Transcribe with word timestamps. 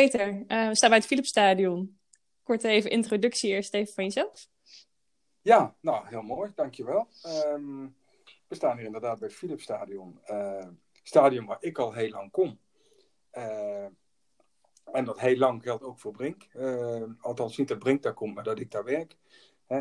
Uh, 0.00 0.68
we 0.68 0.76
staan 0.76 0.88
bij 0.88 0.98
het 0.98 1.06
Philipsstadion. 1.06 1.98
Kort 2.42 2.64
even 2.64 2.90
introductie 2.90 3.50
eerst 3.50 3.74
even 3.74 3.94
van 3.94 4.04
jezelf. 4.04 4.48
Ja, 5.40 5.76
nou, 5.80 6.06
heel 6.08 6.22
mooi, 6.22 6.52
dankjewel. 6.54 7.08
Um, 7.46 7.96
we 8.48 8.54
staan 8.54 8.76
hier 8.76 8.86
inderdaad 8.86 9.18
bij 9.18 9.28
het 9.28 9.36
Philipsstadion. 9.36 10.20
Uh, 10.26 10.66
stadion 11.02 11.46
waar 11.46 11.56
ik 11.60 11.78
al 11.78 11.92
heel 11.92 12.08
lang 12.08 12.30
kom. 12.30 12.58
Uh, 13.32 13.84
en 14.92 15.04
dat 15.04 15.20
heel 15.20 15.36
lang 15.36 15.62
geldt 15.62 15.82
ook 15.82 15.98
voor 15.98 16.12
Brink. 16.12 16.46
Althans, 17.20 17.56
niet 17.56 17.68
dat 17.68 17.78
Brink 17.78 18.02
daar 18.02 18.14
komt, 18.14 18.34
maar 18.34 18.44
dat 18.44 18.60
ik 18.60 18.70
daar 18.70 18.84
werk. 18.84 19.16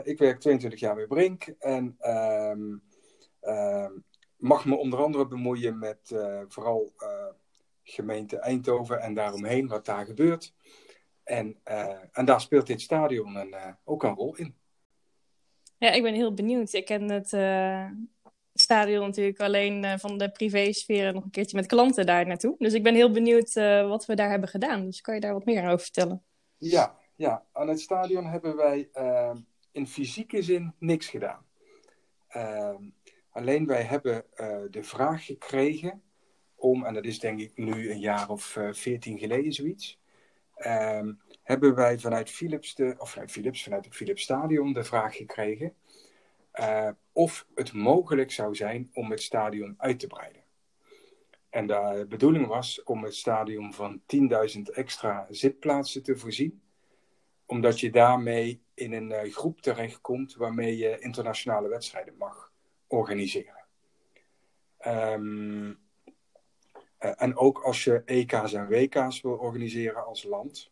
ik 0.04 0.17
werk 0.17 0.39
22 0.39 0.79
jaar 0.79 0.95
bij 0.95 1.07
Brink. 1.07 1.47
En 1.59 1.97
um, 2.01 2.83
mag 4.38 4.65
me 4.65 4.75
onder 4.75 4.99
andere 4.99 5.27
bemoeien 5.27 5.79
met 5.79 5.99
vooral 6.47 6.93
gemeente 7.89 8.37
Eindhoven 8.37 9.01
en 9.01 9.13
daaromheen, 9.13 9.67
wat 9.67 9.85
daar 9.85 10.05
gebeurt. 10.05 10.53
En, 11.23 11.57
en 12.11 12.25
daar 12.25 12.41
speelt 12.41 12.68
dit 12.68 12.81
stadion 12.81 13.36
een, 13.36 13.55
ook 13.83 14.04
een 14.04 14.15
rol 14.15 14.36
in. 14.36 14.55
Ja, 15.77 15.91
ik 15.91 16.04
ben 16.04 16.14
heel 16.14 16.33
benieuwd. 16.33 16.73
Ik 16.73 16.86
ken 16.86 17.09
het 17.09 17.31
uh, 17.31 17.86
stadion 18.54 19.05
natuurlijk 19.05 19.39
alleen 19.39 20.00
van 20.00 20.17
de 20.17 20.31
privésfeer 20.31 21.14
nog 21.14 21.23
een 21.23 21.29
keertje 21.29 21.55
met 21.55 21.65
klanten 21.65 22.05
daar 22.05 22.28
naartoe. 22.28 22.55
Dus 22.57 22.73
ik 22.73 22.83
ben 22.83 22.95
heel 22.95 23.11
benieuwd 23.11 23.54
wat 23.87 24.06
we 24.06 24.15
daar 24.15 24.29
hebben 24.29 24.50
gedaan. 24.50 24.86
Dus 24.86 25.01
kan 25.01 25.14
je 25.14 25.19
daar 25.19 25.33
wat 25.33 25.45
meer 25.45 25.65
over 25.65 25.79
vertellen? 25.79 26.23
Ja, 26.57 26.97
ja. 27.15 27.45
aan 27.51 27.67
het 27.67 27.79
stadion 27.79 28.25
hebben 28.25 28.56
wij 28.56 28.89
in 29.71 29.87
fysieke 29.87 30.42
zin 30.42 30.73
niks 30.79 31.07
gedaan. 31.07 31.45
alleen 33.30 33.66
wij 33.66 33.83
hebben 33.83 34.25
de 34.72 34.83
vraag 34.83 35.25
gekregen 35.25 36.03
om, 36.59 36.86
en 36.86 36.94
dat 36.94 37.05
is 37.05 37.19
denk 37.19 37.39
ik 37.39 37.52
nu 37.58 37.91
een 37.91 37.99
jaar 37.99 38.30
of 38.30 38.58
veertien 38.72 39.19
geleden 39.19 39.53
zoiets, 39.53 40.00
um, 40.58 41.22
hebben 41.44 41.75
wij 41.75 42.00
vanuit 42.00 42.30
Philips, 42.30 42.75
de, 42.75 42.95
of 42.97 43.11
vanuit 43.11 43.31
Philips, 43.31 43.63
vanuit 43.63 43.86
het 43.86 43.95
Philips 43.95 44.22
Stadion 44.22 44.73
de 44.73 44.84
vraag 44.84 45.16
gekregen 45.16 45.73
uh, 46.59 46.89
of 47.11 47.47
het 47.56 47.73
mogelijk 47.73 48.31
zou 48.31 48.56
zijn 48.56 48.89
om 48.94 49.11
het 49.11 49.22
stadion 49.22 49.75
uit 49.78 50.00
te 50.00 50.08
breiden. 50.08 50.44
En 51.50 51.67
de 51.67 52.06
bedoeling 52.09 52.47
was 52.47 52.84
om 52.84 53.03
het 53.03 53.16
stadion 53.16 53.73
van 53.73 54.02
10.000 54.56 54.62
extra 54.73 55.28
zitplaatsen 55.30 56.03
te 56.03 56.17
voorzien, 56.17 56.62
omdat 57.45 57.80
je 57.80 57.89
daarmee 57.89 58.62
in 58.73 58.94
een 58.94 59.09
uh, 59.09 59.34
groep 59.34 59.62
terechtkomt 59.62 60.36
waarmee 60.36 60.78
je 60.78 61.00
internationale 61.00 61.67
wedstrijden 61.67 62.16
mag 62.17 62.52
organiseren. 62.88 63.66
Uh, 64.88 65.75
en 67.00 67.38
ook 67.38 67.59
als 67.59 67.83
je 67.83 68.02
EK's 68.05 68.53
en 68.53 68.67
WK's 68.67 69.22
wil 69.22 69.38
organiseren 69.38 70.05
als 70.05 70.23
land, 70.23 70.72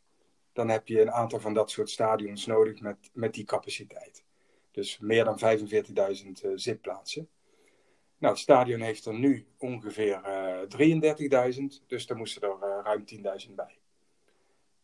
dan 0.54 0.70
heb 0.70 0.88
je 0.88 1.02
een 1.02 1.12
aantal 1.12 1.40
van 1.40 1.54
dat 1.54 1.72
soort 1.72 1.90
stadions 1.90 2.46
nodig 2.46 2.82
met, 2.82 3.10
met 3.14 3.34
die 3.34 3.46
capaciteit. 3.46 4.24
Dus 4.72 5.00
meer 5.00 5.24
dan 5.24 5.40
45.000 5.40 5.46
uh, 6.44 6.52
zitplaatsen. 6.56 7.30
Nou, 8.18 8.34
het 8.34 8.42
stadion 8.42 8.82
heeft 8.82 9.06
er 9.06 9.14
nu 9.14 9.48
ongeveer 9.58 10.22
uh, 10.80 11.52
33.000, 11.58 11.86
dus 11.88 12.10
er 12.10 12.18
moesten 12.18 12.42
er 12.42 12.84
ruim 12.84 13.04
10.000 13.48 13.54
bij. 13.56 13.78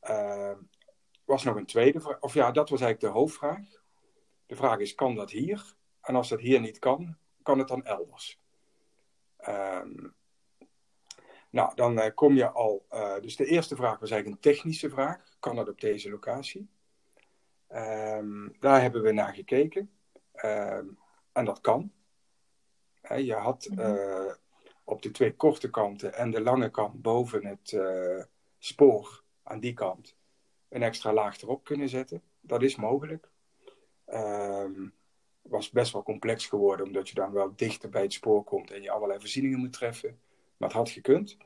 Uh, 0.04 0.58
was 1.26 1.44
nog 1.44 1.56
een 1.56 1.66
tweede 1.66 2.00
vraag, 2.00 2.20
of 2.20 2.34
ja, 2.34 2.52
dat 2.52 2.70
was 2.70 2.82
eigenlijk 2.82 3.14
de 3.14 3.20
hoofdvraag. 3.20 3.84
De 4.46 4.56
vraag 4.56 4.80
is, 4.80 4.96
kan 4.96 5.16
dat 5.16 5.32
hier? 5.32 5.76
En 6.02 6.16
als 6.16 6.30
dat 6.30 6.40
hier 6.40 6.60
niet 6.60 6.80
kan, 6.80 7.18
kan 7.44 7.60
het 7.60 7.68
dan 7.68 7.86
elders? 7.86 8.40
Ehm, 9.38 10.08
nou, 11.54 11.76
dan 11.76 12.00
uh, 12.00 12.06
kom 12.16 12.36
je 12.36 12.50
al. 12.50 12.86
Uh, 12.94 13.20
dus 13.20 13.36
de 13.36 13.46
eerste 13.46 13.76
vraag 13.76 14.00
was 14.00 14.12
eigenlijk 14.12 14.46
een 14.46 14.52
technische 14.52 14.90
vraag. 14.90 15.36
Kan 15.40 15.56
dat 15.56 15.70
op 15.70 15.82
deze 15.82 16.10
locatie? 16.10 16.70
Um, 17.74 18.56
daar 18.60 18.82
hebben 18.82 19.02
we 19.02 19.12
naar 19.12 19.34
gekeken. 19.34 19.92
Um, 20.46 20.98
en 21.32 21.46
dat 21.46 21.62
kan. 21.62 21.92
He, 23.02 23.16
je 23.16 23.34
had 23.34 23.70
uh, 23.78 24.34
op 24.84 25.02
de 25.02 25.12
twee 25.12 25.36
korte 25.36 25.70
kanten 25.70 26.14
en 26.14 26.32
de 26.32 26.42
lange 26.42 26.70
kant 26.70 27.02
boven 27.02 27.46
het 27.46 27.78
spoor 28.60 29.24
aan 29.44 29.60
die 29.60 29.74
kant 29.74 30.16
een 30.70 30.84
extra 30.84 31.14
laag 31.14 31.42
erop 31.42 31.64
kunnen 31.64 31.90
zetten. 31.90 32.22
Dat 32.42 32.62
is 32.62 32.76
mogelijk. 32.76 33.30
Um, 34.08 34.94
was 35.42 35.70
best 35.70 35.94
wel 35.94 36.04
complex 36.04 36.46
geworden, 36.46 36.86
omdat 36.86 37.10
je 37.10 37.16
dan 37.16 37.32
wel 37.32 37.54
dichter 37.56 37.90
bij 37.90 38.02
het 38.02 38.14
spoor 38.14 38.44
komt 38.44 38.72
en 38.72 38.82
je 38.82 38.92
allerlei 38.92 39.20
voorzieningen 39.20 39.60
moet 39.60 39.74
treffen. 39.74 40.20
Maar 40.64 40.72
had 40.72 40.90
gekund. 40.90 41.38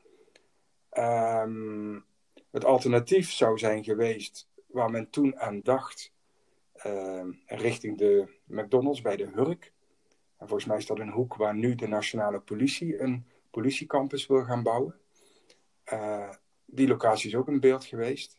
Um, 0.92 2.04
het 2.50 2.64
alternatief 2.64 3.32
zou 3.32 3.58
zijn 3.58 3.84
geweest, 3.84 4.48
waar 4.66 4.90
men 4.90 5.10
toen 5.10 5.38
aan 5.38 5.60
dacht, 5.60 6.12
uh, 6.86 7.24
richting 7.46 7.98
de 7.98 8.28
McDonald's 8.44 9.00
bij 9.00 9.16
de 9.16 9.30
Hurk. 9.34 9.72
En 10.36 10.48
volgens 10.48 10.64
mij 10.64 10.76
is 10.76 10.86
dat 10.86 10.98
een 10.98 11.10
hoek 11.10 11.34
waar 11.34 11.54
nu 11.54 11.74
de 11.74 11.88
nationale 11.88 12.40
politie 12.40 13.00
een 13.00 13.26
politiecampus 13.50 14.26
wil 14.26 14.44
gaan 14.44 14.62
bouwen. 14.62 14.94
Uh, 15.92 16.30
die 16.64 16.88
locatie 16.88 17.28
is 17.28 17.36
ook 17.36 17.48
in 17.48 17.60
beeld 17.60 17.84
geweest. 17.84 18.38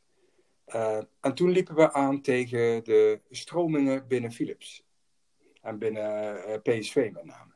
Uh, 0.68 1.02
en 1.20 1.34
toen 1.34 1.50
liepen 1.50 1.76
we 1.76 1.94
aan 1.94 2.22
tegen 2.22 2.84
de 2.84 3.22
stromingen 3.30 4.08
binnen 4.08 4.32
Philips. 4.32 4.84
En 5.62 5.78
binnen 5.78 6.62
PSV 6.62 7.10
met 7.14 7.26
name. 7.26 7.54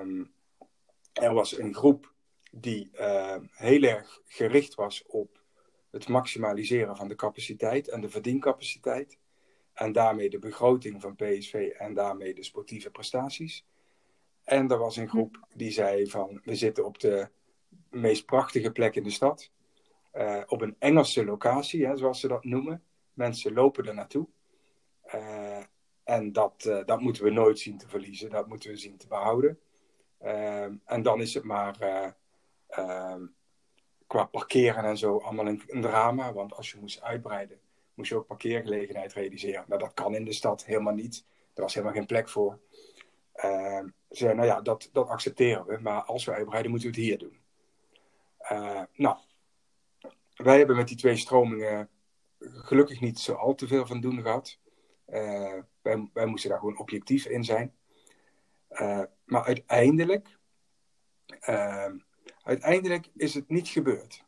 Um, 0.00 0.32
er 1.20 1.34
was 1.34 1.58
een 1.58 1.74
groep 1.74 2.12
die 2.50 2.90
uh, 2.94 3.36
heel 3.50 3.82
erg 3.82 4.20
gericht 4.26 4.74
was 4.74 5.04
op 5.06 5.42
het 5.90 6.08
maximaliseren 6.08 6.96
van 6.96 7.08
de 7.08 7.14
capaciteit 7.14 7.88
en 7.88 8.00
de 8.00 8.08
verdiencapaciteit. 8.08 9.18
En 9.72 9.92
daarmee 9.92 10.30
de 10.30 10.38
begroting 10.38 11.00
van 11.00 11.16
PSV 11.16 11.54
en 11.78 11.94
daarmee 11.94 12.34
de 12.34 12.44
sportieve 12.44 12.90
prestaties. 12.90 13.66
En 14.44 14.70
er 14.70 14.78
was 14.78 14.96
een 14.96 15.08
groep 15.08 15.46
die 15.54 15.70
zei 15.70 16.10
van 16.10 16.40
we 16.44 16.54
zitten 16.54 16.84
op 16.84 17.00
de 17.00 17.28
meest 17.90 18.26
prachtige 18.26 18.70
plek 18.70 18.94
in 18.94 19.02
de 19.02 19.10
stad. 19.10 19.50
Uh, 20.14 20.42
op 20.46 20.60
een 20.60 20.76
Engelse 20.78 21.24
locatie, 21.24 21.86
hè, 21.86 21.96
zoals 21.96 22.20
ze 22.20 22.28
dat 22.28 22.44
noemen. 22.44 22.82
Mensen 23.12 23.52
lopen 23.52 23.86
er 23.86 23.94
naartoe. 23.94 24.28
Uh, 25.14 25.62
en 26.04 26.32
dat, 26.32 26.82
dat 26.84 27.00
moeten 27.00 27.24
we 27.24 27.30
nooit 27.30 27.58
zien 27.58 27.78
te 27.78 27.88
verliezen. 27.88 28.30
Dat 28.30 28.48
moeten 28.48 28.70
we 28.70 28.76
zien 28.76 28.96
te 28.96 29.06
behouden. 29.06 29.58
En 30.84 31.02
dan 31.02 31.20
is 31.20 31.34
het 31.34 31.44
maar 31.44 31.76
Uh, 32.78 33.16
qua 34.06 34.24
parkeren 34.24 34.84
en 34.84 34.98
zo 34.98 35.18
allemaal 35.18 35.46
een, 35.46 35.62
drama. 35.80 36.32
Want 36.32 36.54
als 36.56 36.70
je 36.70 36.78
moest 36.80 37.02
uitbreiden, 37.02 37.60
moest 37.94 38.10
je 38.10 38.16
ook 38.16 38.26
parkeergelegenheid 38.26 39.12
realiseren. 39.12 39.64
Nou, 39.66 39.80
dat 39.80 39.94
kan 39.94 40.14
in 40.14 40.24
de 40.24 40.32
stad 40.32 40.64
helemaal 40.64 40.94
niet. 40.94 41.24
Er 41.54 41.62
was 41.62 41.74
helemaal 41.74 41.94
geen 41.94 42.06
plek 42.06 42.28
voor. 42.28 42.58
Uh, 43.36 43.78
ze 44.10 44.16
zeiden, 44.16 44.38
nou 44.38 44.48
ja, 44.48 44.60
dat, 44.60 44.88
dat 44.92 45.08
accepteren 45.08 45.66
we. 45.66 45.78
Maar 45.78 46.02
als 46.02 46.24
we 46.24 46.32
uitbreiden, 46.32 46.70
moeten 46.70 46.90
we 46.90 46.96
het 46.96 47.04
hier 47.04 47.18
doen. 47.18 47.38
Nou, 48.94 49.16
wij 50.34 50.58
hebben 50.58 50.76
met 50.76 50.88
die 50.88 50.96
twee 50.96 51.16
stromingen 51.16 51.88
gelukkig 52.38 53.00
niet 53.00 53.18
zo 53.18 53.32
al 53.32 53.54
te 53.54 53.66
veel 53.66 53.86
van 53.86 54.00
doen 54.00 54.22
gehad. 54.22 54.58
Wij, 55.82 56.08
wij, 56.12 56.26
moesten 56.26 56.50
daar 56.50 56.58
gewoon 56.58 56.78
objectief 56.78 57.26
in 57.26 57.44
zijn. 57.44 57.74
Uh, 58.70 59.02
maar 59.24 59.44
uiteindelijk 59.44 60.38
ehm, 61.40 61.96
Uiteindelijk 62.42 63.10
is 63.16 63.34
het 63.34 63.48
niet 63.48 63.68
gebeurd. 63.68 64.24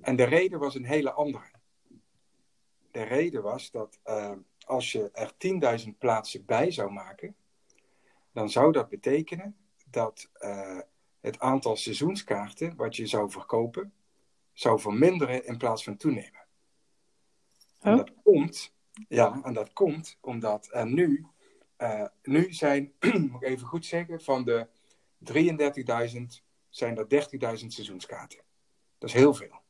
En 0.00 0.16
de 0.16 0.24
reden 0.24 0.58
was 0.58 0.74
een 0.74 0.84
hele 0.84 1.12
andere. 1.12 1.50
De 2.90 3.02
reden 3.02 3.42
was 3.42 3.70
dat 3.70 4.00
uh, 4.04 4.32
als 4.66 4.92
je 4.92 5.10
er 5.10 5.32
10.000 5.86 5.98
plaatsen 5.98 6.44
bij 6.44 6.70
zou 6.70 6.90
maken, 6.92 7.36
dan 8.32 8.50
zou 8.50 8.72
dat 8.72 8.88
betekenen 8.88 9.56
dat 9.86 10.30
uh, 10.38 10.78
het 11.20 11.38
aantal 11.38 11.76
seizoenskaarten 11.76 12.76
wat 12.76 12.96
je 12.96 13.06
zou 13.06 13.30
verkopen, 13.30 13.92
zou 14.52 14.80
verminderen 14.80 15.46
in 15.46 15.56
plaats 15.56 15.84
van 15.84 15.96
toenemen. 15.96 16.46
Oh. 17.80 17.90
En 17.90 17.96
dat 17.96 18.12
komt, 18.22 18.74
ja, 19.08 19.40
en 19.42 19.52
dat 19.52 19.72
komt 19.72 20.18
omdat 20.20 20.68
er 20.72 20.86
nu, 20.86 21.26
uh, 21.78 22.06
nu 22.22 22.52
zijn, 22.52 22.92
moet 23.30 23.42
ik 23.42 23.48
even 23.48 23.66
goed 23.66 23.86
zeggen, 23.86 24.20
van 24.20 24.44
de 24.44 24.68
33.000 25.32 26.44
zijn 26.68 26.98
er 26.98 27.28
30.000 27.60 27.66
seizoenskaarten. 27.66 28.40
Dat 28.98 29.08
is 29.08 29.14
heel 29.14 29.34
veel. 29.34 29.62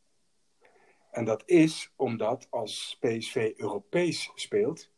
En 1.11 1.25
dat 1.25 1.43
is 1.47 1.93
omdat 1.97 2.47
als 2.51 2.97
PSV 3.01 3.53
Europees 3.57 4.31
speelt, 4.35 4.91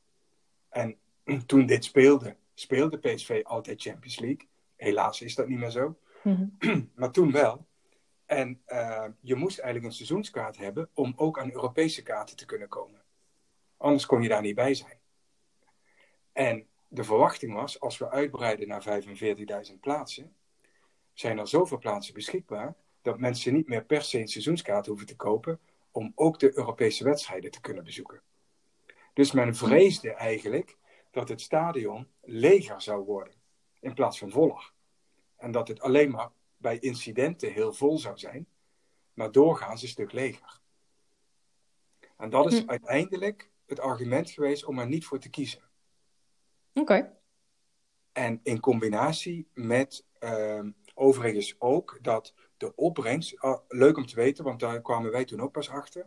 en 0.68 0.98
toen 1.46 1.66
dit 1.66 1.84
speelde, 1.84 2.36
speelde 2.54 2.98
PSV 2.98 3.40
altijd 3.44 3.82
Champions 3.82 4.18
League. 4.18 4.48
Helaas 4.76 5.20
is 5.20 5.34
dat 5.34 5.48
niet 5.48 5.58
meer 5.58 5.70
zo. 5.70 5.98
Mm-hmm. 6.22 6.56
Maar 6.94 7.10
toen 7.10 7.32
wel. 7.32 7.66
En 8.26 8.62
uh, 8.66 9.06
je 9.20 9.34
moest 9.34 9.58
eigenlijk 9.58 9.88
een 9.90 9.96
seizoenskaart 9.96 10.56
hebben 10.56 10.90
om 10.94 11.12
ook 11.16 11.38
aan 11.38 11.52
Europese 11.52 12.02
kaarten 12.02 12.36
te 12.36 12.44
kunnen 12.44 12.68
komen. 12.68 13.02
Anders 13.76 14.06
kon 14.06 14.22
je 14.22 14.28
daar 14.28 14.42
niet 14.42 14.54
bij 14.54 14.74
zijn. 14.74 14.98
En 16.32 16.68
de 16.88 17.04
verwachting 17.04 17.54
was, 17.54 17.80
als 17.80 17.98
we 17.98 18.10
uitbreiden 18.10 18.68
naar 18.68 19.02
45.000 19.70 19.80
plaatsen, 19.80 20.36
zijn 21.12 21.38
er 21.38 21.48
zoveel 21.48 21.78
plaatsen 21.78 22.14
beschikbaar 22.14 22.76
dat 23.02 23.18
mensen 23.18 23.54
niet 23.54 23.68
meer 23.68 23.84
per 23.84 24.02
se 24.02 24.18
een 24.18 24.28
seizoenskaart 24.28 24.86
hoeven 24.86 25.06
te 25.06 25.16
kopen 25.16 25.60
om 25.90 26.12
ook 26.14 26.38
de 26.38 26.56
Europese 26.56 27.04
wedstrijden 27.04 27.50
te 27.50 27.60
kunnen 27.60 27.84
bezoeken. 27.84 28.22
Dus 29.12 29.32
men 29.32 29.54
vreesde 29.54 30.12
eigenlijk 30.12 30.76
dat 31.10 31.28
het 31.28 31.40
stadion 31.40 32.08
leger 32.20 32.82
zou 32.82 33.04
worden 33.04 33.34
in 33.80 33.94
plaats 33.94 34.18
van 34.18 34.30
voller. 34.30 34.72
En 35.36 35.50
dat 35.50 35.68
het 35.68 35.80
alleen 35.80 36.10
maar 36.10 36.30
bij 36.56 36.78
incidenten 36.78 37.52
heel 37.52 37.72
vol 37.72 37.98
zou 37.98 38.18
zijn, 38.18 38.46
maar 39.14 39.32
doorgaans 39.32 39.82
een 39.82 39.88
stuk 39.88 40.12
leger. 40.12 40.60
En 42.16 42.30
dat 42.30 42.52
is 42.52 42.60
hm. 42.60 42.68
uiteindelijk 42.68 43.50
het 43.66 43.80
argument 43.80 44.30
geweest 44.30 44.64
om 44.64 44.78
er 44.78 44.88
niet 44.88 45.04
voor 45.04 45.18
te 45.18 45.30
kiezen. 45.30 45.62
Oké. 46.80 47.16
En 48.12 48.40
in 48.42 48.60
combinatie 48.60 49.48
met 49.54 50.04
uh, 50.20 50.60
overigens 50.94 51.54
ook 51.58 51.98
dat 52.02 52.34
de 52.56 52.74
opbrengst, 52.74 53.38
ah, 53.38 53.60
leuk 53.68 53.96
om 53.96 54.06
te 54.06 54.14
weten, 54.14 54.44
want 54.44 54.60
daar 54.60 54.80
kwamen 54.80 55.10
wij 55.10 55.24
toen 55.24 55.40
ook 55.40 55.52
pas 55.52 55.70
achter. 55.70 56.06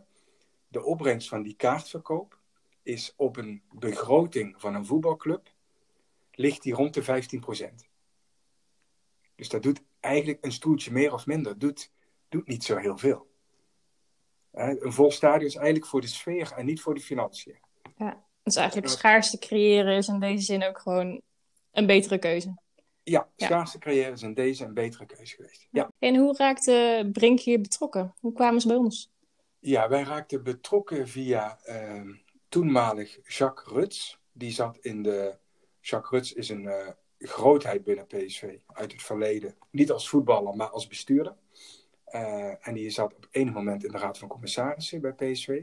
De 0.68 0.82
opbrengst 0.82 1.28
van 1.28 1.42
die 1.42 1.54
kaartverkoop 1.54 2.38
is 2.82 3.14
op 3.16 3.36
een 3.36 3.62
begroting 3.74 4.60
van 4.60 4.74
een 4.74 4.86
voetbalclub, 4.86 5.52
ligt 6.32 6.62
die 6.62 6.74
rond 6.74 6.94
de 6.94 7.02
15%. 7.02 7.88
Dus 9.34 9.48
dat 9.48 9.62
doet 9.62 9.82
eigenlijk 10.00 10.44
een 10.44 10.52
stoeltje 10.52 10.92
meer 10.92 11.12
of 11.12 11.26
minder, 11.26 11.58
doet, 11.58 11.92
doet 12.28 12.46
niet 12.46 12.64
zo 12.64 12.76
heel 12.76 12.98
veel. 12.98 13.30
Een 14.50 14.92
vol 14.92 15.10
stadion 15.10 15.46
is 15.46 15.54
eigenlijk 15.54 15.86
voor 15.86 16.00
de 16.00 16.06
sfeer 16.06 16.52
en 16.52 16.66
niet 16.66 16.80
voor 16.80 16.94
de 16.94 17.00
financiën. 17.00 17.58
Ja, 17.96 18.24
dus 18.42 18.56
eigenlijk 18.56 18.88
schaarste 18.88 19.38
creëren 19.38 19.96
is 19.96 20.08
in 20.08 20.20
deze 20.20 20.44
zin 20.44 20.64
ook 20.64 20.78
gewoon 20.78 21.20
een 21.70 21.86
betere 21.86 22.18
keuze. 22.18 22.54
Ja, 23.02 23.28
schaarste 23.36 23.78
creëren 23.78 24.12
is 24.12 24.22
in 24.22 24.34
deze 24.34 24.64
een 24.64 24.74
betere 24.74 25.06
keuze 25.06 25.34
geweest. 25.34 25.66
Ja. 25.70 25.90
En 25.98 26.16
hoe 26.16 26.36
raakte 26.36 27.08
Brink 27.12 27.40
hier 27.40 27.60
betrokken? 27.60 28.14
Hoe 28.20 28.32
kwamen 28.32 28.60
ze 28.60 28.68
bij 28.68 28.76
ons? 28.76 29.10
Ja, 29.58 29.88
wij 29.88 30.02
raakten 30.02 30.42
betrokken 30.42 31.08
via 31.08 31.58
uh, 31.66 32.14
toenmalig 32.48 33.18
Jacques 33.36 33.74
Ruts. 33.74 34.18
Die 34.32 34.50
zat 34.50 34.78
in 34.80 35.02
de. 35.02 35.38
Jacques 35.80 36.10
Ruts 36.10 36.32
is 36.32 36.48
een 36.48 36.62
uh, 36.62 36.88
grootheid 37.18 37.84
binnen 37.84 38.06
PSV 38.06 38.58
uit 38.66 38.92
het 38.92 39.02
verleden. 39.02 39.56
Niet 39.70 39.90
als 39.90 40.08
voetballer, 40.08 40.56
maar 40.56 40.70
als 40.70 40.86
bestuurder. 40.86 41.36
Uh, 42.14 42.68
en 42.68 42.74
die 42.74 42.90
zat 42.90 43.14
op 43.14 43.28
enig 43.30 43.54
moment 43.54 43.84
in 43.84 43.92
de 43.92 43.98
Raad 43.98 44.18
van 44.18 44.28
Commissarissen 44.28 45.00
bij 45.00 45.12
PSV. 45.12 45.62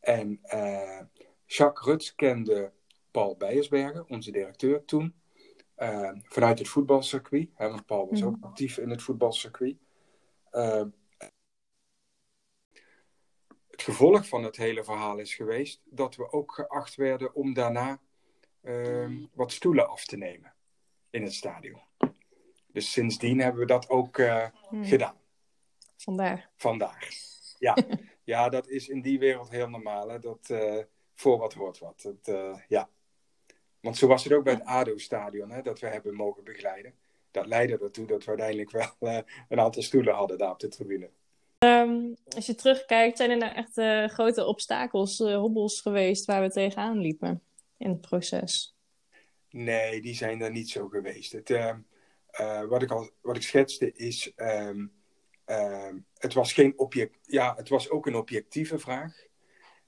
En 0.00 0.40
uh, 0.54 1.00
Jacques 1.48 1.86
Ruts 1.86 2.14
kende 2.14 2.72
Paul 3.10 3.36
Beiersbergen, 3.36 4.08
onze 4.08 4.30
directeur 4.30 4.84
toen, 4.84 5.14
uh, 5.78 6.10
vanuit 6.22 6.58
het 6.58 6.68
voetbalcircuit. 6.68 7.50
Hè, 7.54 7.68
want 7.68 7.86
Paul 7.86 8.08
was 8.10 8.22
ook 8.22 8.36
mhm. 8.36 8.44
actief 8.44 8.78
in 8.78 8.90
het 8.90 9.02
voetbalcircuit. 9.02 9.76
het 13.70 13.82
gevolg 13.82 14.28
van 14.28 14.42
het 14.44 14.56
hele 14.56 14.84
verhaal 14.84 15.18
is 15.18 15.34
geweest 15.34 15.80
dat 15.84 16.16
we 16.16 16.32
ook 16.32 16.52
geacht 16.52 16.94
werden 16.94 17.34
om 17.34 17.54
daarna 17.54 18.00
ehm, 18.62 19.26
wat 19.32 19.52
stoelen 19.52 19.88
af 19.88 20.04
te 20.04 20.16
nemen 20.16 20.54
in 21.10 21.22
het 21.22 21.34
stadion. 21.34 21.80
Dus 22.66 22.92
sindsdien 22.92 23.40
hebben 23.40 23.60
we 23.60 23.66
dat 23.66 23.88
ook 23.88 24.18
mhm. 24.18 24.84
gedaan. 24.84 25.16
Vandaar. 25.96 26.50
Vandaar. 26.56 27.14
Ja. 27.58 27.76
ja, 28.24 28.48
dat 28.48 28.68
is 28.68 28.88
in 28.88 29.02
die 29.02 29.18
wereld 29.18 29.50
heel 29.50 29.68
normaal. 29.68 30.08
Hè? 30.08 30.18
Dat 30.18 30.48
uh, 30.50 30.82
voor 31.18 31.38
wat 31.38 31.54
hoort 31.54 31.78
wat. 31.78 32.02
Dat, 32.02 32.34
uh, 32.34 32.58
ja. 32.68 32.88
Want 33.80 33.96
zo 33.96 34.06
was 34.06 34.24
het 34.24 34.32
ook 34.32 34.44
bij 34.44 34.52
het 34.52 34.64
ADO-stadion, 34.64 35.62
dat 35.62 35.80
we 35.80 35.86
hebben 35.86 36.14
mogen 36.14 36.44
begeleiden. 36.44 36.94
Dat 37.30 37.46
leidde 37.46 37.78
ertoe 37.78 38.06
dat 38.06 38.24
we 38.24 38.28
uiteindelijk 38.28 38.70
wel 38.70 38.94
uh, 39.00 39.18
een 39.48 39.60
aantal 39.60 39.82
stoelen 39.82 40.14
hadden 40.14 40.38
daar 40.38 40.50
op 40.50 40.60
de 40.60 40.68
tribune. 40.68 41.10
Um, 41.58 42.16
als 42.28 42.46
je 42.46 42.54
terugkijkt, 42.54 43.16
zijn 43.16 43.30
er 43.30 43.36
nou 43.36 43.54
echt 43.54 44.12
grote 44.12 44.44
obstakels, 44.44 45.18
hobbels 45.18 45.80
geweest 45.80 46.24
waar 46.24 46.42
we 46.42 46.50
tegenaan 46.50 46.98
liepen 46.98 47.42
in 47.76 47.90
het 47.90 48.00
proces? 48.00 48.76
Nee, 49.50 50.00
die 50.00 50.14
zijn 50.14 50.40
er 50.40 50.50
niet 50.50 50.70
zo 50.70 50.88
geweest. 50.88 51.32
Het, 51.32 51.50
ehm, 51.50 51.78
wat, 52.68 52.82
ik 52.82 52.90
al, 52.90 53.10
wat 53.20 53.36
ik 53.36 53.42
schetste 53.42 53.92
is 53.92 54.32
um, 54.36 54.92
Ehm, 55.48 55.96
het 56.18 56.34
was 56.34 56.52
geen 56.52 56.78
object, 56.78 57.18
ja, 57.22 57.54
het 57.56 57.68
was 57.68 57.90
ook 57.90 58.06
een 58.06 58.14
objectieve 58.14 58.78
vraag, 58.78 59.26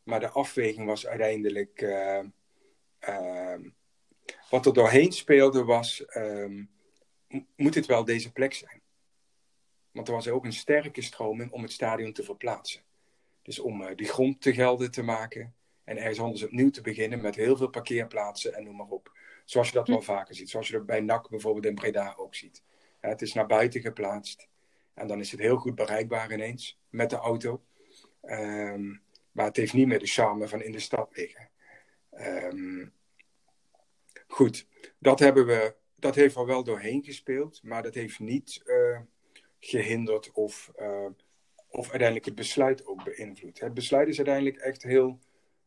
maar 0.03 0.21
de 0.21 0.31
afweging 0.31 0.87
was 0.87 1.07
uiteindelijk. 1.07 1.81
Uh, 1.81 3.55
wat 4.51 4.67
er 4.67 4.73
doorheen 4.73 5.13
speelde 5.13 5.65
was: 5.65 6.05
ehm, 6.05 6.65
moet 7.57 7.75
het 7.75 7.87
wel 7.87 8.05
deze 8.05 8.33
plek 8.33 8.55
zijn? 8.55 8.81
Want 9.91 10.09
er 10.09 10.15
was 10.15 10.29
ook 10.29 10.45
een 10.45 10.53
sterke 10.53 11.03
stroming 11.03 11.53
om 11.53 11.63
het 11.63 11.73
stadion 11.73 12.13
te 12.13 12.23
verplaatsen. 12.23 12.81
Dus 13.43 13.59
om 13.59 13.83
uh, 13.83 13.89
die 13.97 14.07
grond 14.07 14.41
te 14.41 14.55
gelden 14.55 14.91
te 14.91 15.03
maken 15.03 15.55
en 15.85 15.97
ergens 15.97 16.21
anders 16.21 16.43
opnieuw 16.43 16.71
te 16.71 16.81
beginnen 16.81 17.21
met 17.21 17.35
heel 17.35 17.57
veel 17.57 17.69
parkeerplaatsen 17.69 18.55
en 18.55 18.65
noem 18.65 18.77
maar 18.77 18.87
op. 18.87 19.19
Zoals 19.45 19.69
je 19.69 19.75
dat 19.75 19.87
hm. 19.87 19.93
wel 19.93 20.03
vaker 20.03 20.35
ziet. 20.35 20.51
Zoals 20.51 20.67
je 20.67 20.73
dat 20.73 20.87
bij 20.87 21.01
NAC 21.01 21.29
bijvoorbeeld 21.29 21.67
in 21.67 21.75
Breda 21.75 22.15
ook 22.17 22.35
ziet. 22.35 22.63
het 23.01 23.23
is 23.23 23.33
naar 23.33 23.47
buiten 23.47 23.81
geplaatst. 23.81 24.49
En 24.95 25.07
dan 25.07 25.21
is 25.21 25.31
het 25.31 25.41
heel 25.41 25.57
goed 25.57 25.75
bereikbaar 25.75 26.33
ineens 26.33 26.79
met 26.89 27.11
de 27.11 27.17
auto. 27.17 27.63
Um, 28.23 29.03
maar 29.41 29.49
het 29.49 29.59
heeft 29.59 29.73
niet 29.73 29.87
meer 29.87 29.99
de 29.99 30.07
charme 30.07 30.49
van 30.49 30.63
in 30.63 30.73
de 30.73 30.79
stad 30.79 31.17
liggen. 31.17 31.49
Um, 32.13 32.93
goed, 34.27 34.67
dat, 34.99 35.19
hebben 35.19 35.47
we, 35.47 35.75
dat 35.95 36.15
heeft 36.15 36.37
er 36.37 36.47
wel 36.47 36.65
doorheen 36.65 37.05
gespeeld, 37.05 37.63
maar 37.63 37.83
dat 37.83 37.95
heeft 37.95 38.19
niet 38.19 38.61
uh, 38.65 38.99
gehinderd 39.59 40.33
of, 40.33 40.73
uh, 40.77 41.07
of 41.69 41.89
uiteindelijk 41.89 42.25
het 42.25 42.35
besluit 42.35 42.87
ook 42.87 43.05
beïnvloed. 43.05 43.61
Het 43.61 43.75
besluit 43.75 44.09
is 44.09 44.17
uiteindelijk 44.17 44.57
echt 44.57 44.83
heel, 44.83 45.19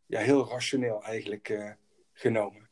ja, 0.05 0.19
heel 0.19 0.49
rationeel 0.49 1.03
eigenlijk 1.03 1.49
uh, 1.49 1.71
genomen. 2.13 2.69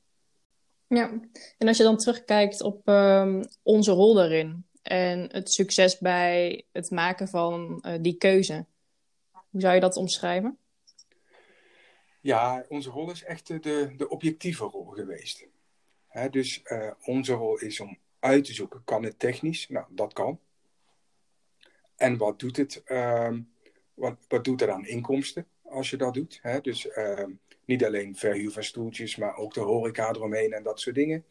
Ja, 0.87 1.19
en 1.57 1.67
als 1.67 1.77
je 1.77 1.83
dan 1.83 1.97
terugkijkt 1.97 2.61
op 2.61 2.87
um, 2.87 3.43
onze 3.63 3.91
rol 3.91 4.13
daarin, 4.13 4.65
en 4.81 5.29
het 5.31 5.51
succes 5.51 5.97
bij 5.97 6.65
het 6.71 6.89
maken 6.89 7.27
van 7.27 7.83
die 8.01 8.17
keuze. 8.17 8.65
Hoe 9.49 9.61
zou 9.61 9.73
je 9.73 9.79
dat 9.79 9.95
omschrijven? 9.95 10.60
Ja, 12.21 12.65
onze 12.69 12.89
rol 12.89 13.11
is 13.11 13.23
echt 13.23 13.47
de, 13.47 13.93
de 13.97 14.09
objectieve 14.09 14.63
rol 14.63 14.85
geweest. 14.85 15.47
Dus 16.29 16.61
uh, 16.63 16.91
onze 17.05 17.33
rol 17.33 17.59
is 17.59 17.79
om 17.79 17.97
uit 18.19 18.45
te 18.45 18.53
zoeken, 18.53 18.83
kan 18.83 19.03
het 19.03 19.19
technisch? 19.19 19.69
Nou, 19.69 19.85
dat 19.89 20.13
kan. 20.13 20.39
En 21.95 22.17
wat 22.17 22.39
doet 22.39 22.57
het, 22.57 22.81
uh, 22.85 23.37
wat, 23.93 24.15
wat 24.27 24.43
doet 24.43 24.61
er 24.61 24.71
aan 24.71 24.85
inkomsten 24.85 25.47
als 25.61 25.89
je 25.89 25.97
dat 25.97 26.13
doet? 26.13 26.41
Dus 26.61 26.89
ehm, 26.89 27.31
niet 27.65 27.85
alleen 27.85 28.15
verhuur 28.15 28.51
van 28.51 28.63
stoeltjes, 28.63 29.15
maar 29.15 29.35
ook 29.35 29.53
de 29.53 29.59
horeca 29.59 30.09
eromheen 30.09 30.53
en 30.53 30.63
dat 30.63 30.79
soort 30.79 30.95
dingen. 30.95 31.25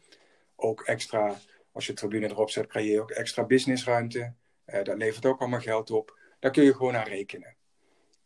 Ook 0.57 0.83
extra 0.83 1.41
als 1.73 1.87
je 1.87 1.93
tribune 1.93 2.29
erop 2.29 2.51
zet, 2.51 2.67
krijg 2.67 2.87
je 2.87 3.01
ook 3.01 3.11
extra 3.11 3.45
businessruimte. 3.45 4.33
Uh, 4.67 4.83
dat 4.83 4.97
levert 4.97 5.27
ook 5.27 5.41
allemaal 5.41 5.61
geld 5.61 5.91
op. 5.91 6.19
Daar 6.39 6.51
kun 6.51 6.65
je 6.65 6.75
gewoon 6.75 6.97
aan 6.97 7.07
rekenen. 7.07 7.57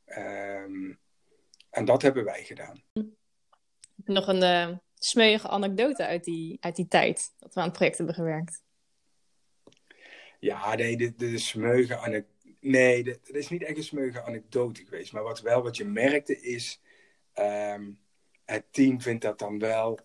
Um, 0.07 0.99
en 1.75 1.85
dat 1.85 2.03
hebben 2.03 2.25
wij 2.25 2.45
gedaan. 2.45 2.83
Nog 4.05 4.27
een 4.27 4.43
uh, 4.43 4.77
smeuïge 4.95 5.49
anekdote 5.49 6.07
uit 6.07 6.25
die, 6.25 6.57
uit 6.61 6.77
die 6.77 6.89
tijd 6.89 7.35
dat 7.39 7.55
we 7.55 7.61
aan 7.61 7.67
het 7.67 7.77
project 7.77 7.97
hebben 7.97 8.15
gewerkt. 8.15 8.63
Ja, 10.39 10.75
nee, 10.75 10.97
de, 10.97 11.15
de, 11.15 11.31
de 11.31 11.39
smeuïge 11.39 11.97
anekdote. 11.97 12.33
Nee, 12.61 13.05
dat 13.05 13.29
is 13.31 13.49
niet 13.49 13.63
echt 13.63 13.77
een 13.77 13.83
smeuïge 13.83 14.23
anekdote 14.23 14.85
geweest. 14.85 15.13
Maar 15.13 15.23
wat 15.23 15.41
wel 15.41 15.63
wat 15.63 15.77
je 15.77 15.85
merkte 15.85 16.41
is. 16.41 16.81
Um, 17.35 18.03
het 18.45 18.65
team 18.71 19.01
vindt 19.01 19.23
dat 19.23 19.39
dan 19.39 19.59
wel 19.59 19.99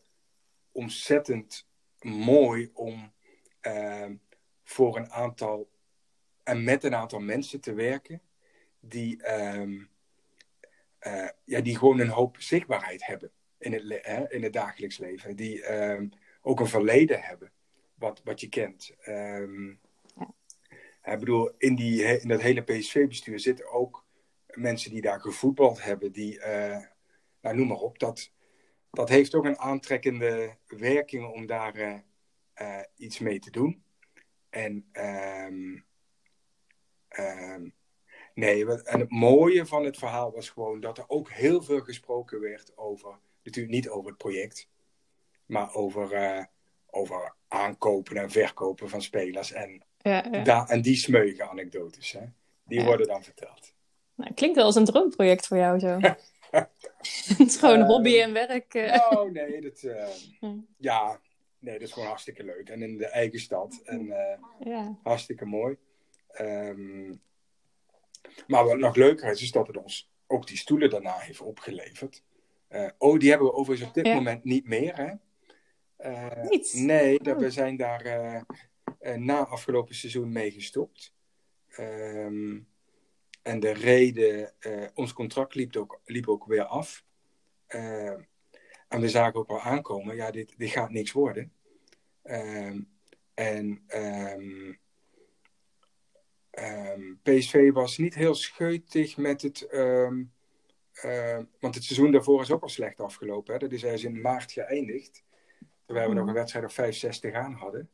ontzettend 0.71 1.67
mooi 1.99 2.69
om 2.73 3.13
Ehm, 3.61 4.15
voor 4.63 4.97
een 4.97 5.11
aantal 5.11 5.69
en 6.43 6.63
met 6.63 6.83
een 6.83 6.95
aantal 6.95 7.19
mensen 7.19 7.61
te 7.61 7.73
werken 7.73 8.21
die, 8.79 9.23
uh, 11.07 11.29
ja, 11.43 11.61
die 11.61 11.77
gewoon 11.77 11.99
een 11.99 12.09
hoop 12.09 12.41
zichtbaarheid 12.41 13.05
hebben 13.05 13.31
in 13.57 13.73
het, 13.73 14.05
hè, 14.05 14.31
in 14.31 14.43
het 14.43 14.53
dagelijks 14.53 14.97
leven. 14.97 15.35
Die 15.35 15.63
ehm, 15.63 16.07
ook 16.41 16.59
een 16.59 16.67
verleden 16.67 17.21
hebben, 17.21 17.51
wat, 17.93 18.21
wat 18.23 18.41
je 18.41 18.49
kent. 18.49 18.95
ik 21.03 21.19
bedoel, 21.19 21.51
in, 21.57 21.75
die, 21.75 22.03
in 22.03 22.27
dat 22.27 22.41
hele 22.41 22.61
PSV-bestuur 22.61 23.39
zitten 23.39 23.71
ook 23.71 24.05
mensen 24.53 24.91
die 24.91 25.01
daar 25.01 25.19
gevoetbald 25.19 25.83
hebben, 25.83 26.11
die, 26.11 26.37
uh, 26.37 26.77
nou, 27.41 27.55
noem 27.55 27.67
maar 27.67 27.77
op, 27.77 27.99
dat, 27.99 28.31
dat 28.91 29.09
heeft 29.09 29.35
ook 29.35 29.45
een 29.45 29.59
aantrekkende 29.59 30.57
werking 30.67 31.33
om 31.33 31.45
daar 31.45 32.03
uh, 32.61 32.79
iets 32.95 33.19
mee 33.19 33.39
te 33.39 33.51
doen. 33.51 33.83
En 34.49 34.89
um, 34.93 35.85
um, 37.19 37.73
nee, 38.33 38.65
en 38.65 38.99
het 38.99 39.11
mooie 39.11 39.65
van 39.65 39.85
het 39.85 39.97
verhaal 39.97 40.31
was 40.31 40.49
gewoon 40.49 40.79
dat 40.79 40.97
er 40.97 41.05
ook 41.07 41.31
heel 41.31 41.61
veel 41.61 41.79
gesproken 41.79 42.39
werd 42.39 42.77
over, 42.77 43.19
natuurlijk 43.43 43.75
niet 43.75 43.89
over 43.89 44.09
het 44.09 44.17
project, 44.17 44.67
maar 45.45 45.73
over, 45.73 46.13
uh, 46.13 46.43
over 46.89 47.33
aankopen 47.47 48.17
en 48.17 48.31
verkopen 48.31 48.89
van 48.89 49.01
spelers. 49.01 49.51
En, 49.51 49.83
ja, 49.97 50.25
ja. 50.43 50.67
en 50.67 50.81
die 50.81 50.95
smeuïge 50.95 51.49
anekdotes, 51.49 52.11
hè, 52.11 52.25
die 52.63 52.83
worden 52.83 53.07
dan 53.07 53.23
verteld. 53.23 53.73
Nou, 54.15 54.33
klinkt 54.33 54.55
wel 54.55 54.65
als 54.65 54.75
een 54.75 54.85
droomproject 54.85 55.47
voor 55.47 55.57
jou 55.57 55.79
zo. 55.79 55.97
het 57.27 57.39
is 57.39 57.57
gewoon 57.57 57.79
Uh, 57.79 57.85
hobby 57.87 58.19
en 58.19 58.33
werk. 58.33 58.73
eh. 58.73 59.11
Oh 59.11 59.31
nee, 59.31 59.61
dat, 59.61 59.83
eh, 59.83 60.07
ja, 60.77 61.19
nee, 61.59 61.73
dat 61.73 61.87
is 61.87 61.93
gewoon 61.93 62.07
hartstikke 62.07 62.43
leuk. 62.43 62.69
En 62.69 62.81
in 62.81 62.97
de 62.97 63.07
eigen 63.07 63.39
stad. 63.39 63.81
En 63.83 64.11
eh, 64.11 64.37
ja. 64.59 64.97
hartstikke 65.03 65.45
mooi. 65.45 65.77
Ehm, 66.27 67.13
maar 68.47 68.65
wat 68.65 68.77
nog 68.77 68.95
leuker 68.95 69.31
is, 69.31 69.41
is 69.41 69.51
dat 69.51 69.67
het 69.67 69.77
ons 69.77 70.11
ook 70.27 70.47
die 70.47 70.57
stoelen 70.57 70.89
daarna 70.89 71.17
heeft 71.17 71.41
opgeleverd. 71.41 72.23
Eh, 72.67 72.89
oh, 72.97 73.19
die 73.19 73.29
hebben 73.29 73.47
we 73.47 73.53
overigens 73.53 73.87
op 73.89 73.93
dit 73.93 74.05
Ja. 74.05 74.13
moment 74.15 74.43
niet 74.43 74.67
meer, 74.67 74.95
hè? 74.95 75.11
Eh, 75.95 76.49
Niet? 76.49 76.73
Nee, 76.73 77.19
dat, 77.19 77.35
Oh. 77.35 77.41
we 77.41 77.51
zijn 77.51 77.77
daar 77.77 78.01
eh, 78.01 79.15
na 79.15 79.45
afgelopen 79.45 79.95
seizoen 79.95 80.31
mee 80.31 80.51
gestopt. 80.51 81.13
Ehm, 81.69 82.59
en 83.41 83.59
de 83.59 83.71
reden, 83.71 84.53
ons 84.93 85.13
contract 85.13 85.55
liep 85.55 85.75
ook, 85.75 86.01
liep 86.05 86.27
ook 86.27 86.45
weer 86.45 86.63
af. 86.63 87.03
En 88.87 88.99
we 89.01 89.09
zagen 89.09 89.39
ook 89.39 89.47
wel 89.47 89.59
aankomen, 89.61 90.15
ja, 90.15 90.31
dit, 90.31 90.57
dit 90.57 90.69
gaat 90.69 90.89
niks 90.89 91.11
worden. 91.11 91.53
Ehm, 92.23 92.81
en 93.33 93.83
ehm, 93.87 94.73
ehm, 96.59 97.01
PSV 97.23 97.71
was 97.71 97.97
niet 97.97 98.15
heel 98.15 98.35
scheutig 98.35 99.17
met 99.17 99.41
het. 99.41 99.67
ehm, 99.67 100.23
eh, 100.93 101.39
want 101.59 101.75
het 101.75 101.83
seizoen 101.83 102.11
daarvoor 102.11 102.41
is 102.41 102.51
ook 102.51 102.61
al 102.61 102.69
slecht 102.69 102.99
afgelopen. 102.99 103.53
Hè? 103.53 103.59
Dat 103.59 103.71
is 103.71 103.83
ergens 103.83 104.03
in 104.03 104.21
maart 104.21 104.51
geëindigd. 104.51 105.23
Terwijl 105.85 106.09
we 106.09 106.15
nog 106.15 106.27
een 106.27 106.33
wedstrijd 106.33 106.65
of 106.65 106.73
65 106.73 107.33
aan 107.33 107.53
hadden. 107.53 107.89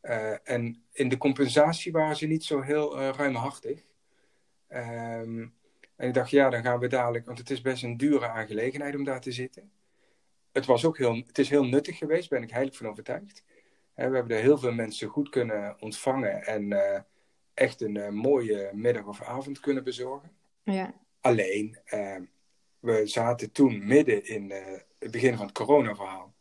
Eh, 0.00 0.48
en 0.48 0.84
in 0.92 1.08
de 1.08 1.16
compensatie 1.16 1.92
waren 1.92 2.16
ze 2.16 2.26
niet 2.26 2.44
zo 2.44 2.60
heel 2.60 2.98
eh, 2.98 3.10
ruimhartig. 3.16 3.82
Ehm, 4.68 5.46
en 5.96 6.08
ik 6.08 6.14
dacht, 6.14 6.30
ja, 6.30 6.50
dan 6.50 6.62
gaan 6.62 6.78
we 6.78 6.86
dadelijk, 6.86 7.26
want 7.26 7.38
het 7.38 7.50
is 7.50 7.60
best 7.60 7.82
een 7.82 7.96
dure 7.96 8.28
aangelegenheid 8.28 8.94
om 8.94 9.04
daar 9.04 9.20
te 9.20 9.32
zitten. 9.32 9.72
Het, 10.52 10.66
was 10.66 10.84
ook 10.84 10.98
heel, 10.98 11.14
het 11.14 11.38
is 11.38 11.48
heel 11.48 11.64
nuttig 11.64 11.98
geweest, 11.98 12.28
ben 12.28 12.42
ik 12.42 12.50
heilig 12.50 12.76
van 12.76 12.88
overtuigd. 12.88 13.44
Hè, 13.94 14.08
we 14.08 14.16
hebben 14.16 14.36
er 14.36 14.42
heel 14.42 14.58
veel 14.58 14.72
mensen 14.72 15.08
goed 15.08 15.28
kunnen 15.28 15.76
ontvangen 15.80 16.46
en 16.46 16.72
eh, 16.72 17.00
echt 17.54 17.80
een 17.80 17.96
eh, 17.96 18.08
mooie 18.08 18.70
middag 18.72 19.06
of 19.06 19.22
avond 19.22 19.60
kunnen 19.60 19.84
bezorgen. 19.84 20.30
Ja. 20.62 20.94
Alleen, 21.20 21.78
eh, 21.84 22.16
we 22.78 23.06
zaten 23.06 23.52
toen 23.52 23.86
midden 23.86 24.26
in 24.26 24.50
eh, 24.50 24.80
het 24.98 25.10
begin 25.10 25.36
van 25.36 25.46
het 25.46 25.54
coronaverhaal. 25.54 26.32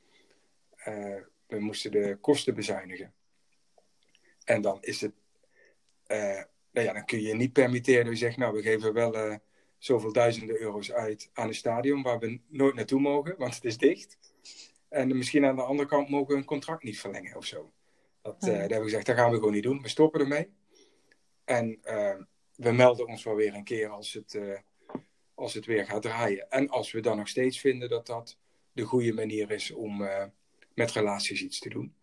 We 1.47 1.59
moesten 1.59 1.91
de 1.91 2.17
kosten 2.21 2.55
bezuinigen. 2.55 3.13
En 4.43 4.61
dan 4.61 4.77
is 4.81 5.01
het, 5.01 5.13
nou 6.71 6.87
ja, 6.87 6.93
dan 6.93 7.05
kun 7.05 7.21
je 7.21 7.27
je 7.27 7.33
niet 7.35 7.53
permitteren 7.53 8.03
dat 8.05 8.13
je 8.13 8.25
zegt, 8.25 8.37
nou, 8.37 8.53
we 8.53 8.61
geven 8.61 8.93
wel 8.93 9.39
zoveel 9.77 10.13
duizenden 10.13 10.61
euro's 10.61 10.91
uit 10.91 11.29
aan 11.33 11.47
een 11.47 11.53
stadion 11.53 12.01
waar 12.01 12.19
we 12.19 12.39
nooit 12.47 12.75
naartoe 12.75 12.99
mogen, 12.99 13.35
want 13.37 13.55
het 13.55 13.65
is 13.65 13.77
dicht. 13.77 14.17
En 14.89 15.17
misschien 15.17 15.45
aan 15.45 15.55
de 15.55 15.63
andere 15.63 15.89
kant 15.89 16.09
mogen 16.09 16.33
we 16.33 16.39
een 16.39 16.45
contract 16.45 16.83
niet 16.83 16.99
verlengen 16.99 17.37
of 17.37 17.45
zo. 17.45 17.71
Dat, 18.21 18.35
Ja. 18.39 18.47
daar 18.47 18.59
hebben 18.59 18.77
we 18.77 18.83
gezegd, 18.83 19.05
dat 19.05 19.15
gaan 19.15 19.31
we 19.31 19.37
gewoon 19.37 19.53
niet 19.53 19.63
doen. 19.63 19.81
We 19.81 19.89
stoppen 19.89 20.19
ermee. 20.19 20.49
En 21.45 21.79
eh, 21.83 22.15
we 22.55 22.71
melden 22.71 23.07
ons 23.07 23.23
wel 23.23 23.35
weer 23.35 23.53
een 23.53 23.63
keer 23.63 23.89
als 23.89 24.13
het, 24.13 24.35
eh, 24.35 24.59
als 25.33 25.53
het 25.53 25.65
weer 25.65 25.85
gaat 25.85 26.01
draaien. 26.01 26.49
En 26.49 26.69
als 26.69 26.91
we 26.91 26.99
dan 26.99 27.17
nog 27.17 27.27
steeds 27.27 27.59
vinden 27.59 27.89
dat 27.89 28.05
dat 28.07 28.37
de 28.71 28.83
goede 28.83 29.13
manier 29.13 29.51
is 29.51 29.71
om 29.71 30.03
eh, 30.03 30.25
met 30.73 30.91
relaties 30.91 31.41
iets 31.43 31.59
te 31.59 31.69
doen. 31.69 31.95